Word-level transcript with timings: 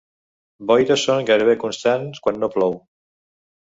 Boires 0.71 1.05
són 1.11 1.29
gairebé 1.29 1.57
constants 1.67 2.25
quan 2.27 2.45
no 2.45 2.55
plou. 2.59 2.79